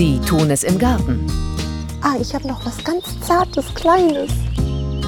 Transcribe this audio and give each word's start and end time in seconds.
Sie 0.00 0.18
tun 0.20 0.50
es 0.50 0.64
im 0.64 0.78
Garten. 0.78 1.26
Ah, 2.00 2.14
ich 2.18 2.34
habe 2.34 2.48
noch 2.48 2.64
was 2.64 2.82
ganz 2.82 3.04
Zartes, 3.20 3.66
Kleines. 3.74 4.30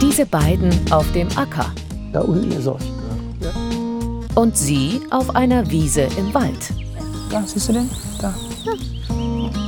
Diese 0.02 0.26
beiden 0.26 0.70
auf 0.92 1.10
dem 1.12 1.28
Acker. 1.34 1.72
Da 2.12 2.20
unten 2.20 2.52
ist 2.52 2.66
er. 2.66 2.76
Ja. 3.40 3.54
Und 4.34 4.54
sie 4.54 5.00
auf 5.08 5.34
einer 5.34 5.70
Wiese 5.70 6.02
im 6.18 6.34
Wald. 6.34 6.74
Da, 7.30 7.42
siehst 7.46 7.70
du 7.70 7.72
den? 7.72 7.88
Da. 8.20 8.34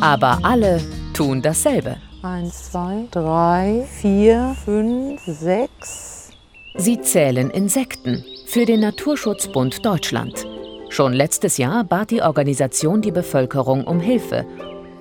Aber 0.02 0.40
alle 0.42 0.82
tun 1.14 1.40
dasselbe. 1.40 1.96
Eins, 2.22 2.72
zwei, 2.72 3.06
drei, 3.10 3.88
vier, 4.02 4.54
fünf, 4.66 5.22
sechs. 5.24 6.32
Sie 6.74 7.00
zählen 7.00 7.48
Insekten 7.48 8.26
für 8.44 8.66
den 8.66 8.80
Naturschutzbund 8.80 9.86
Deutschland. 9.86 10.46
Schon 10.90 11.14
letztes 11.14 11.56
Jahr 11.56 11.82
bat 11.82 12.10
die 12.10 12.20
Organisation 12.20 13.00
die 13.00 13.10
Bevölkerung 13.10 13.84
um 13.84 14.00
Hilfe. 14.00 14.44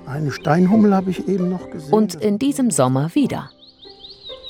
Eine 0.06 0.32
Steinhummel 0.32 0.94
habe 0.94 1.10
ich 1.10 1.28
eben 1.28 1.48
noch 1.48 1.70
gesehen. 1.70 1.92
Und 1.92 2.14
in 2.14 2.38
diesem 2.38 2.70
Sommer 2.70 3.14
wieder. 3.14 3.50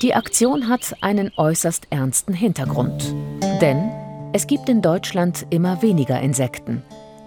Die 0.01 0.13
Aktion 0.13 0.67
hat 0.67 0.95
einen 0.99 1.31
äußerst 1.37 1.87
ernsten 1.91 2.33
Hintergrund. 2.33 3.15
Denn 3.61 3.89
es 4.33 4.47
gibt 4.47 4.67
in 4.67 4.81
Deutschland 4.81 5.47
immer 5.49 5.81
weniger 5.81 6.19
Insekten. 6.19 6.83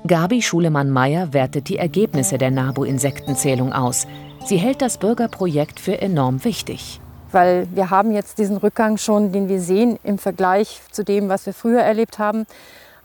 Gabi 0.06 0.42
Schulemann-Meyer 0.42 1.32
wertet 1.32 1.70
die 1.70 1.78
Ergebnisse 1.78 2.37
der 2.37 2.51
NABU-Insektenzählung 2.51 3.73
aus. 3.73 4.06
Sie 4.45 4.59
hält 4.59 4.82
das 4.82 4.98
Bürgerprojekt 4.98 5.80
für 5.80 6.01
enorm 6.01 6.45
wichtig. 6.45 7.01
Weil 7.32 7.66
wir 7.74 7.88
haben 7.88 8.12
jetzt 8.12 8.38
diesen 8.38 8.59
Rückgang 8.59 8.98
schon, 8.98 9.32
den 9.32 9.48
wir 9.48 9.60
sehen 9.60 9.98
im 10.04 10.18
Vergleich 10.18 10.80
zu 10.92 11.02
dem, 11.02 11.30
was 11.30 11.46
wir 11.46 11.54
früher 11.54 11.80
erlebt 11.80 12.18
haben. 12.18 12.46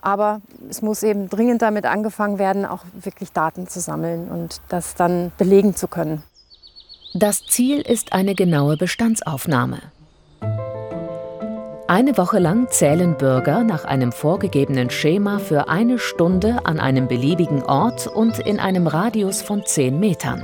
Aber 0.03 0.41
es 0.70 0.81
muss 0.81 1.02
eben 1.02 1.30
dringend 1.30 1.62
damit 1.62 1.85
angefangen 1.85 2.38
werden, 2.38 2.66
auch 2.66 2.84
wirklich 2.93 3.31
Daten 3.31 3.67
zu 3.67 3.80
sammeln 3.80 4.27
und 4.27 4.59
das 4.67 4.95
dann 4.95 5.31
belegen 5.38 5.76
zu 5.76 5.88
können. 5.88 6.23
Das 7.13 7.45
Ziel 7.45 7.79
ist 7.79 8.12
eine 8.12 8.35
genaue 8.35 8.76
Bestandsaufnahme. 8.76 9.79
Eine 11.87 12.18
Woche 12.18 12.40
lang 12.40 12.70
zählen 12.70 13.18
Bürger 13.18 13.63
nach 13.63 13.85
einem 13.85 14.12
vorgegebenen 14.12 14.90
Schema 14.90 15.40
für 15.40 15.70
eine 15.70 15.99
Stunde 15.99 16.65
an 16.65 16.79
einem 16.79 17.07
beliebigen 17.07 17.63
Ort 17.63 18.07
und 18.07 18.40
in 18.40 18.60
einem 18.60 18.88
Radius 18.88 19.41
von 19.41 19.65
10 19.65 19.99
Metern. 19.99 20.43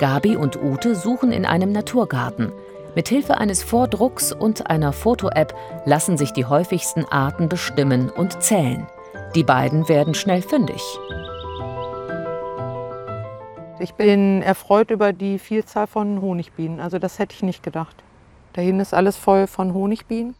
Gabi 0.00 0.36
und 0.36 0.60
Ute 0.60 0.94
suchen 0.94 1.32
in 1.32 1.46
einem 1.46 1.72
Naturgarten. 1.72 2.52
Mithilfe 2.94 3.38
eines 3.38 3.62
Vordrucks 3.62 4.32
und 4.32 4.70
einer 4.70 4.92
Foto-App 4.92 5.54
lassen 5.84 6.18
sich 6.18 6.32
die 6.32 6.46
häufigsten 6.46 7.04
Arten 7.04 7.48
bestimmen 7.48 8.10
und 8.10 8.42
zählen. 8.42 8.86
Die 9.34 9.44
beiden 9.44 9.88
werden 9.88 10.14
schnell 10.14 10.42
fündig. 10.42 10.82
Ich 13.80 13.94
bin 13.94 14.42
erfreut 14.42 14.90
über 14.90 15.12
die 15.12 15.38
Vielzahl 15.38 15.86
von 15.86 16.20
Honigbienen. 16.20 16.80
Also 16.80 16.98
das 16.98 17.18
hätte 17.18 17.34
ich 17.34 17.42
nicht 17.42 17.62
gedacht. 17.62 17.96
Dahin 18.54 18.80
ist 18.80 18.94
alles 18.94 19.16
voll 19.16 19.46
von 19.46 19.74
Honigbienen. 19.74 20.34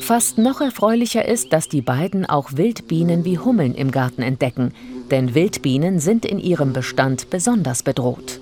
Fast 0.00 0.38
noch 0.38 0.60
erfreulicher 0.60 1.26
ist, 1.26 1.52
dass 1.52 1.68
die 1.68 1.82
beiden 1.82 2.26
auch 2.26 2.52
Wildbienen 2.52 3.24
wie 3.24 3.38
Hummeln 3.38 3.74
im 3.74 3.90
Garten 3.90 4.22
entdecken. 4.22 4.72
Denn 5.10 5.34
Wildbienen 5.34 5.98
sind 5.98 6.24
in 6.24 6.38
ihrem 6.38 6.72
Bestand 6.72 7.30
besonders 7.30 7.82
bedroht. 7.82 8.40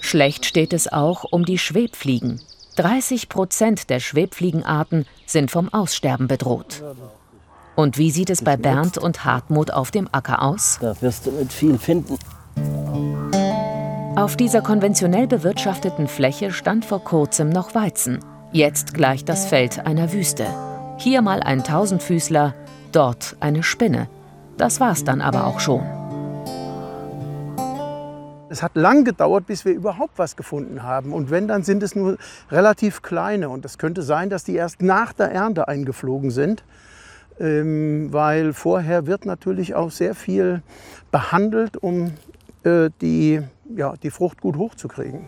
Schlecht 0.00 0.46
steht 0.46 0.72
es 0.72 0.92
auch 0.92 1.24
um 1.24 1.44
die 1.44 1.58
Schwebfliegen. 1.58 2.40
30 2.76 3.28
Prozent 3.28 3.88
der 3.88 4.00
Schwebfliegenarten 4.00 5.06
sind 5.26 5.50
vom 5.50 5.72
Aussterben 5.72 6.26
bedroht. 6.26 6.82
Und 7.76 7.98
wie 7.98 8.10
sieht 8.10 8.30
es 8.30 8.42
bei 8.42 8.56
Bernd 8.56 8.98
und 8.98 9.24
Hartmut 9.24 9.70
auf 9.70 9.90
dem 9.90 10.08
Acker 10.12 10.42
aus? 10.42 10.78
Da 10.80 11.00
wirst 11.00 11.26
du 11.26 11.30
mit 11.32 11.52
viel 11.52 11.78
finden. 11.78 12.18
Auf 14.16 14.36
dieser 14.36 14.60
konventionell 14.60 15.26
bewirtschafteten 15.26 16.06
Fläche 16.06 16.52
stand 16.52 16.84
vor 16.84 17.02
kurzem 17.02 17.48
noch 17.48 17.74
Weizen. 17.74 18.20
Jetzt 18.52 18.94
gleicht 18.94 19.28
das 19.28 19.46
Feld 19.46 19.86
einer 19.86 20.12
Wüste. 20.12 20.46
Hier 20.98 21.22
mal 21.22 21.42
ein 21.42 21.64
Tausendfüßler, 21.64 22.54
dort 22.92 23.36
eine 23.40 23.64
Spinne. 23.64 24.08
Das 24.56 24.78
war's 24.78 25.02
dann 25.02 25.20
aber 25.20 25.46
auch 25.48 25.58
schon. 25.58 25.82
Es 28.54 28.62
hat 28.62 28.76
lang 28.76 29.02
gedauert, 29.02 29.46
bis 29.48 29.64
wir 29.64 29.72
überhaupt 29.72 30.16
was 30.16 30.36
gefunden 30.36 30.84
haben. 30.84 31.12
Und 31.12 31.28
wenn, 31.28 31.48
dann 31.48 31.64
sind 31.64 31.82
es 31.82 31.96
nur 31.96 32.18
relativ 32.52 33.02
kleine. 33.02 33.48
Und 33.48 33.64
es 33.64 33.78
könnte 33.78 34.02
sein, 34.02 34.30
dass 34.30 34.44
die 34.44 34.54
erst 34.54 34.80
nach 34.80 35.12
der 35.12 35.32
Ernte 35.32 35.66
eingeflogen 35.66 36.30
sind. 36.30 36.62
Ähm, 37.40 38.12
weil 38.12 38.52
vorher 38.52 39.08
wird 39.08 39.26
natürlich 39.26 39.74
auch 39.74 39.90
sehr 39.90 40.14
viel 40.14 40.62
behandelt, 41.10 41.76
um 41.76 42.12
äh, 42.62 42.90
die, 43.00 43.40
ja, 43.74 43.94
die 44.00 44.10
Frucht 44.10 44.40
gut 44.40 44.56
hochzukriegen. 44.56 45.22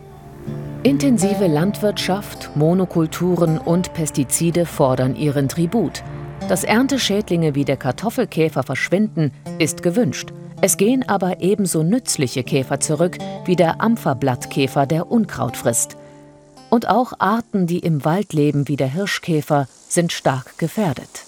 Intensive 0.83 1.47
Landwirtschaft, 1.47 2.51
Monokulturen 2.55 3.57
und 3.57 3.93
Pestizide 3.93 4.65
fordern 4.65 5.17
ihren 5.17 5.49
Tribut. 5.49 6.01
Dass 6.47 6.63
Ernteschädlinge 6.63 7.55
wie 7.55 7.65
der 7.65 7.75
Kartoffelkäfer 7.75 8.63
verschwinden, 8.63 9.33
ist 9.59 9.83
gewünscht. 9.83 10.31
Es 10.61 10.77
gehen 10.77 11.07
aber 11.07 11.41
ebenso 11.41 11.83
nützliche 11.83 12.43
Käfer 12.43 12.79
zurück 12.79 13.17
wie 13.45 13.55
der 13.55 13.79
Ampferblattkäfer, 13.79 14.85
der 14.87 15.11
Unkraut 15.11 15.55
frisst. 15.55 15.97
Und 16.69 16.89
auch 16.89 17.13
Arten, 17.19 17.67
die 17.67 17.79
im 17.79 18.03
Wald 18.03 18.33
leben, 18.33 18.67
wie 18.67 18.75
der 18.75 18.91
Hirschkäfer, 18.91 19.67
sind 19.87 20.11
stark 20.11 20.57
gefährdet. 20.57 21.23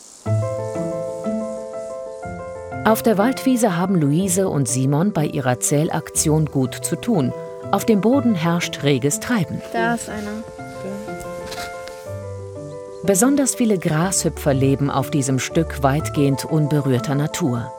Auf 2.86 3.04
der 3.04 3.18
Waldwiese 3.18 3.78
haben 3.78 3.96
Luise 3.96 4.50
und 4.50 4.68
Simon 4.68 5.14
bei 5.14 5.26
ihrer 5.26 5.60
Zählaktion 5.60 6.46
gut 6.46 6.74
zu 6.74 6.96
tun. 6.96 7.32
Auf 7.72 7.86
dem 7.86 8.02
Boden 8.02 8.34
herrscht 8.34 8.82
reges 8.82 9.20
Treiben. 9.20 9.62
Da 9.74 9.94
ist 9.94 10.10
einer. 10.10 10.44
Besonders 13.04 13.56
viele 13.56 13.78
Grashüpfer 13.78 14.54
leben 14.54 14.90
auf 14.90 15.12
diesem 15.12 15.40
Stück 15.40 15.84
weitgehend 15.84 16.46
unberührter 16.46 17.16
Natur. 17.16 17.72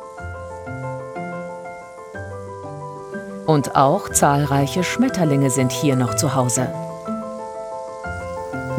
Und 3.51 3.75
auch 3.75 4.09
zahlreiche 4.09 4.85
Schmetterlinge 4.85 5.51
sind 5.51 5.73
hier 5.73 5.97
noch 5.97 6.15
zu 6.15 6.37
Hause. 6.37 6.73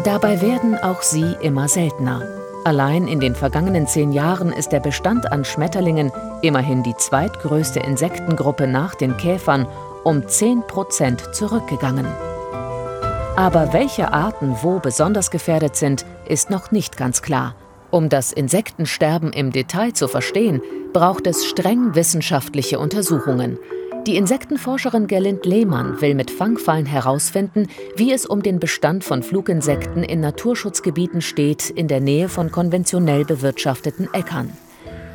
Dabei 0.05 0.39
werden 0.39 0.77
auch 0.77 1.01
sie 1.01 1.35
immer 1.41 1.67
seltener. 1.67 2.21
Allein 2.63 3.05
in 3.09 3.19
den 3.19 3.35
vergangenen 3.35 3.85
zehn 3.85 4.13
Jahren 4.13 4.53
ist 4.53 4.71
der 4.71 4.79
Bestand 4.79 5.29
an 5.29 5.43
Schmetterlingen, 5.43 6.13
immerhin 6.41 6.83
die 6.83 6.95
zweitgrößte 6.95 7.81
Insektengruppe 7.81 8.65
nach 8.65 8.95
den 8.95 9.17
Käfern, 9.17 9.67
um 10.05 10.25
10 10.25 10.61
Prozent 10.67 11.35
zurückgegangen. 11.35 12.07
Aber 13.35 13.73
welche 13.73 14.13
Arten 14.13 14.55
wo 14.61 14.79
besonders 14.79 15.31
gefährdet 15.31 15.75
sind, 15.75 16.05
ist 16.25 16.49
noch 16.49 16.71
nicht 16.71 16.95
ganz 16.95 17.21
klar. 17.21 17.55
Um 17.89 18.07
das 18.07 18.31
Insektensterben 18.31 19.33
im 19.33 19.51
Detail 19.51 19.91
zu 19.91 20.07
verstehen, 20.07 20.61
braucht 20.93 21.27
es 21.27 21.45
streng 21.45 21.93
wissenschaftliche 21.93 22.79
Untersuchungen. 22.79 23.59
Die 24.07 24.15
Insektenforscherin 24.15 25.05
Gerlind 25.05 25.45
Lehmann 25.45 26.01
will 26.01 26.15
mit 26.15 26.31
Fangfallen 26.31 26.87
herausfinden, 26.87 27.67
wie 27.95 28.11
es 28.11 28.25
um 28.25 28.41
den 28.41 28.59
Bestand 28.59 29.03
von 29.03 29.21
Fluginsekten 29.21 30.03
in 30.03 30.21
Naturschutzgebieten 30.21 31.21
steht, 31.21 31.69
in 31.69 31.87
der 31.87 32.01
Nähe 32.01 32.27
von 32.27 32.51
konventionell 32.51 33.25
bewirtschafteten 33.25 34.11
Äckern. 34.11 34.51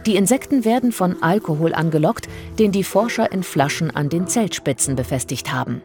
Die 0.07 0.15
Insekten 0.15 0.65
werden 0.65 0.93
von 0.93 1.21
Alkohol 1.21 1.75
angelockt, 1.75 2.29
den 2.61 2.71
die 2.71 2.85
Forscher 2.85 3.33
in 3.33 3.43
Flaschen 3.43 3.91
an 3.91 4.09
den 4.09 4.29
Zeltspitzen 4.29 4.95
befestigt 4.95 5.53
haben. 5.53 5.83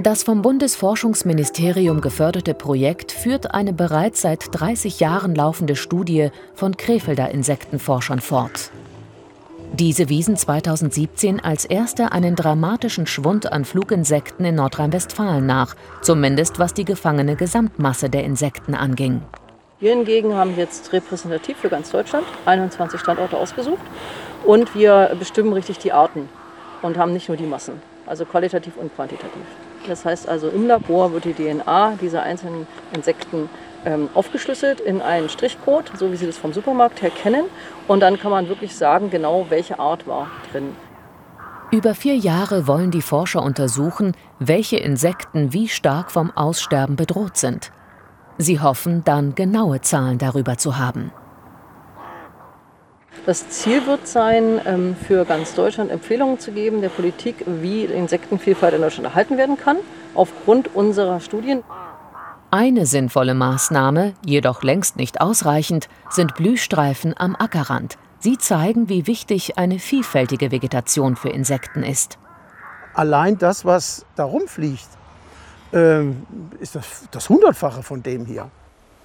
Das 0.00 0.24
vom 0.24 0.42
Bundesforschungsministerium 0.42 2.00
geförderte 2.00 2.52
Projekt 2.52 3.12
führt 3.12 3.54
eine 3.54 3.72
bereits 3.72 4.22
seit 4.22 4.48
30 4.50 4.98
Jahren 4.98 5.36
laufende 5.36 5.76
Studie 5.76 6.30
von 6.54 6.76
Krefelder 6.76 7.30
Insektenforschern 7.30 8.20
fort. 8.20 8.72
Diese 9.74 10.08
wiesen 10.08 10.36
2017 10.36 11.40
als 11.40 11.64
erste 11.64 12.12
einen 12.12 12.36
dramatischen 12.36 13.08
Schwund 13.08 13.50
an 13.50 13.64
Fluginsekten 13.64 14.46
in 14.46 14.54
Nordrhein-Westfalen 14.54 15.44
nach, 15.44 15.74
zumindest 16.00 16.60
was 16.60 16.74
die 16.74 16.84
gefangene 16.84 17.34
Gesamtmasse 17.34 18.08
der 18.08 18.22
Insekten 18.22 18.76
anging. 18.76 19.22
Wir 19.80 19.90
hingegen 19.90 20.36
haben 20.36 20.56
jetzt 20.56 20.92
repräsentativ 20.92 21.56
für 21.56 21.70
ganz 21.70 21.90
Deutschland 21.90 22.24
21 22.46 23.00
Standorte 23.00 23.36
ausgesucht 23.36 23.82
und 24.44 24.76
wir 24.76 25.16
bestimmen 25.18 25.52
richtig 25.52 25.78
die 25.78 25.90
Arten 25.90 26.28
und 26.82 26.96
haben 26.96 27.12
nicht 27.12 27.26
nur 27.26 27.36
die 27.36 27.42
Massen, 27.42 27.82
also 28.06 28.24
qualitativ 28.24 28.76
und 28.76 28.94
quantitativ. 28.94 29.42
Das 29.88 30.04
heißt 30.04 30.28
also, 30.28 30.50
im 30.50 30.68
Labor 30.68 31.12
wird 31.12 31.24
die 31.24 31.34
DNA 31.34 31.96
dieser 32.00 32.22
einzelnen 32.22 32.68
Insekten 32.94 33.50
ähm, 33.84 34.08
aufgeschlüsselt 34.14 34.80
in 34.80 35.02
einen 35.02 35.28
Strichcode, 35.28 35.90
so 35.96 36.12
wie 36.12 36.16
Sie 36.16 36.26
das 36.26 36.38
vom 36.38 36.52
Supermarkt 36.52 37.02
her 37.02 37.10
kennen. 37.10 37.44
Und 37.88 38.00
dann 38.00 38.18
kann 38.18 38.30
man 38.30 38.48
wirklich 38.48 38.74
sagen, 38.74 39.10
genau 39.10 39.46
welche 39.48 39.78
Art 39.78 40.06
war 40.06 40.28
drin. 40.50 40.74
Über 41.70 41.94
vier 41.94 42.16
Jahre 42.16 42.66
wollen 42.66 42.90
die 42.90 43.02
Forscher 43.02 43.42
untersuchen, 43.42 44.12
welche 44.38 44.76
Insekten 44.76 45.52
wie 45.52 45.68
stark 45.68 46.12
vom 46.12 46.30
Aussterben 46.30 46.96
bedroht 46.96 47.36
sind. 47.36 47.72
Sie 48.38 48.60
hoffen 48.60 49.02
dann 49.04 49.34
genaue 49.34 49.80
Zahlen 49.80 50.18
darüber 50.18 50.56
zu 50.56 50.78
haben. 50.78 51.12
Das 53.26 53.48
Ziel 53.48 53.86
wird 53.86 54.06
sein, 54.06 54.60
ähm, 54.66 54.96
für 54.96 55.24
ganz 55.24 55.54
Deutschland 55.54 55.90
Empfehlungen 55.90 56.38
zu 56.38 56.52
geben 56.52 56.82
der 56.82 56.90
Politik, 56.90 57.36
wie 57.46 57.84
Insektenvielfalt 57.84 58.74
in 58.74 58.82
Deutschland 58.82 59.06
erhalten 59.06 59.38
werden 59.38 59.56
kann, 59.56 59.78
aufgrund 60.14 60.74
unserer 60.74 61.20
Studien. 61.20 61.62
Eine 62.56 62.86
sinnvolle 62.86 63.34
Maßnahme, 63.34 64.14
jedoch 64.24 64.62
längst 64.62 64.94
nicht 64.94 65.20
ausreichend, 65.20 65.88
sind 66.08 66.36
Blühstreifen 66.36 67.12
am 67.18 67.34
Ackerrand. 67.34 67.98
Sie 68.20 68.38
zeigen, 68.38 68.88
wie 68.88 69.08
wichtig 69.08 69.58
eine 69.58 69.80
vielfältige 69.80 70.52
Vegetation 70.52 71.16
für 71.16 71.30
Insekten 71.30 71.82
ist. 71.82 72.16
Allein 72.94 73.38
das, 73.38 73.64
was 73.64 74.06
da 74.14 74.22
rumfliegt, 74.22 74.86
ähm, 75.72 76.22
ist 76.60 76.76
das, 76.76 77.08
das 77.10 77.28
Hundertfache 77.28 77.82
von 77.82 78.04
dem 78.04 78.24
hier. 78.24 78.48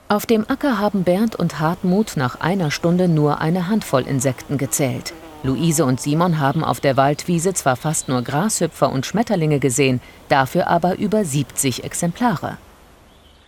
Auf 0.09 0.27
dem 0.27 0.47
Acker 0.47 0.77
haben 0.77 1.03
Bernd 1.03 1.35
und 1.35 1.59
Hartmut 1.59 2.17
nach 2.17 2.39
einer 2.41 2.69
Stunde 2.69 3.07
nur 3.07 3.41
eine 3.41 3.67
Handvoll 3.67 4.03
Insekten 4.03 4.59
gezählt. 4.59 5.11
Luise 5.41 5.85
und 5.85 5.99
Simon 5.99 6.39
haben 6.39 6.63
auf 6.63 6.81
der 6.81 6.97
Waldwiese 6.97 7.55
zwar 7.55 7.77
fast 7.77 8.09
nur 8.09 8.21
Grashüpfer 8.21 8.91
und 8.91 9.07
Schmetterlinge 9.07 9.57
gesehen, 9.57 10.01
dafür 10.27 10.67
aber 10.67 10.99
über 10.99 11.25
70 11.25 11.83
Exemplare. 11.83 12.59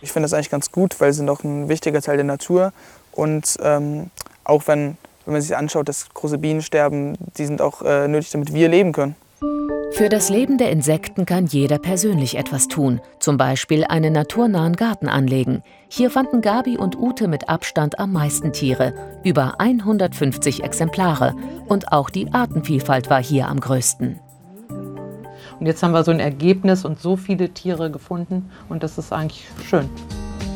Ich 0.02 0.12
finde 0.12 0.24
das 0.24 0.34
eigentlich 0.34 0.50
ganz 0.50 0.70
gut, 0.72 1.00
weil 1.00 1.12
sie 1.12 1.18
sind 1.18 1.30
auch 1.30 1.44
ein 1.44 1.68
wichtiger 1.68 2.02
Teil 2.02 2.16
der 2.16 2.24
Natur. 2.24 2.72
Und 3.12 3.56
ähm, 3.62 4.10
auch 4.44 4.66
wenn, 4.66 4.98
wenn 5.24 5.34
man 5.34 5.42
sich 5.42 5.56
anschaut, 5.56 5.88
dass 5.88 6.08
große 6.12 6.38
Bienen 6.38 6.62
sterben, 6.62 7.16
die 7.36 7.46
sind 7.46 7.62
auch 7.62 7.82
äh, 7.82 8.08
nötig, 8.08 8.30
damit 8.30 8.52
wir 8.52 8.68
leben 8.68 8.92
können. 8.92 9.14
Für 9.92 10.08
das 10.08 10.30
Leben 10.30 10.56
der 10.56 10.70
Insekten 10.70 11.26
kann 11.26 11.46
jeder 11.46 11.78
persönlich 11.78 12.36
etwas 12.38 12.66
tun, 12.66 13.00
zum 13.20 13.36
Beispiel 13.36 13.84
einen 13.84 14.14
naturnahen 14.14 14.74
Garten 14.74 15.06
anlegen. 15.06 15.62
Hier 15.88 16.10
fanden 16.10 16.40
Gabi 16.40 16.78
und 16.78 16.96
Ute 16.96 17.28
mit 17.28 17.50
Abstand 17.50 17.98
am 17.98 18.12
meisten 18.12 18.54
Tiere, 18.54 18.94
über 19.22 19.60
150 19.60 20.64
Exemplare. 20.64 21.36
Und 21.68 21.92
auch 21.92 22.08
die 22.08 22.32
Artenvielfalt 22.32 23.10
war 23.10 23.22
hier 23.22 23.48
am 23.48 23.60
größten. 23.60 24.18
Und 25.62 25.66
jetzt 25.66 25.80
haben 25.84 25.92
wir 25.92 26.02
so 26.02 26.10
ein 26.10 26.18
Ergebnis 26.18 26.84
und 26.84 27.00
so 27.00 27.14
viele 27.16 27.50
Tiere 27.50 27.88
gefunden 27.88 28.50
und 28.68 28.82
das 28.82 28.98
ist 28.98 29.12
eigentlich 29.12 29.44
schön. 29.64 29.88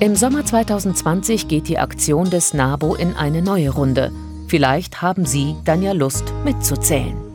Im 0.00 0.17
Sommer 0.17 0.44
2020 0.44 1.47
geht 1.47 1.69
die 1.69 1.79
Aktion 1.79 2.29
des 2.29 2.55
NABO 2.55 2.97
in 2.97 3.14
eine 3.14 3.41
neue 3.41 3.70
Runde. 3.70 4.11
Vielleicht 4.49 5.03
haben 5.03 5.25
Sie 5.25 5.55
dann 5.64 5.81
ja 5.81 5.93
Lust 5.93 6.25
mitzuzählen. 6.44 7.25